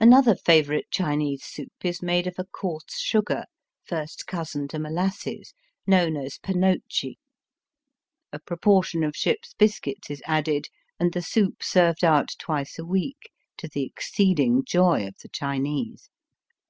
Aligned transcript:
Another 0.00 0.34
favourite 0.34 0.88
Chinese 0.90 1.44
soup 1.44 1.74
is 1.84 2.00
made 2.00 2.26
of 2.26 2.38
a 2.38 2.46
coarse 2.46 2.96
sugar, 2.98 3.44
first 3.84 4.26
cousin 4.26 4.66
to 4.68 4.78
molasses, 4.78 5.52
known 5.86 6.16
as 6.16 6.38
panoche. 6.38 7.16
A 8.32 8.38
proportion 8.38 9.04
of 9.04 9.14
ship's 9.14 9.52
biscuits 9.52 10.08
is 10.08 10.22
added, 10.24 10.68
and 10.98 11.12
the 11.12 11.20
soup 11.20 11.62
served 11.62 12.02
out 12.02 12.30
twice 12.38 12.78
a 12.78 12.84
week, 12.86 13.30
to 13.58 13.68
the 13.68 13.84
exceeding 13.84 14.64
joy 14.64 15.06
of 15.06 15.16
the 15.20 15.28
Chinese. 15.28 16.08